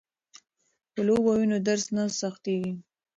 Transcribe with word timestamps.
که 0.93 0.99
لوبه 1.07 1.31
وي 1.37 1.45
نو 1.51 1.57
درس 1.67 1.85
نه 1.95 2.03
سختيږي. 2.19 2.71